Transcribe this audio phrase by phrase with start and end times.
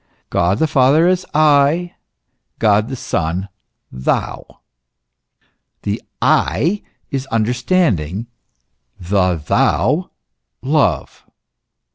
[0.31, 1.93] God the Father is I,
[2.57, 3.49] God the Son
[3.91, 4.61] Thou.
[5.83, 8.25] The / is understanding,
[8.99, 10.09] the Thou
[10.63, 11.27] love.